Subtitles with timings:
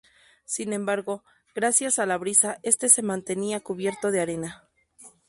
[0.45, 1.23] Sin embargo,
[1.53, 4.67] gracias a la brisa este se mantenía cubierto de arena.